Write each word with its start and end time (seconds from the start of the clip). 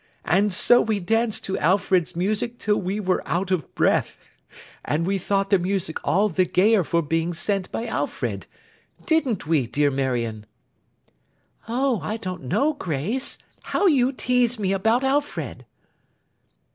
And 0.25 0.51
so 0.51 0.81
we 0.81 0.99
danced 0.99 1.45
to 1.45 1.59
Alfred's 1.59 2.15
music 2.15 2.57
till 2.57 2.77
we 2.81 2.99
were 2.99 3.21
out 3.27 3.51
of 3.51 3.75
breath. 3.75 4.17
And 4.83 5.05
we 5.05 5.19
thought 5.19 5.51
the 5.51 5.59
music 5.59 5.97
all 6.03 6.27
the 6.27 6.43
gayer 6.43 6.83
for 6.83 7.03
being 7.03 7.33
sent 7.35 7.71
by 7.71 7.85
Alfred. 7.85 8.47
Didn't 9.05 9.45
we, 9.45 9.67
dear 9.67 9.91
Marion?' 9.91 10.47
'Oh, 11.67 11.99
I 12.01 12.17
don't 12.17 12.45
know, 12.45 12.73
Grace. 12.73 13.37
How 13.61 13.85
you 13.85 14.11
tease 14.11 14.57
me 14.57 14.73
about 14.73 15.03
Alfred. 15.03 15.67